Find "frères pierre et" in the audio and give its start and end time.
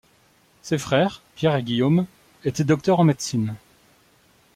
0.79-1.61